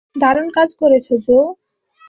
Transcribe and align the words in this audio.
দারুন 0.15 0.47
কাজ 0.57 0.69
করেছো, 0.81 1.13
জো। 1.17 1.37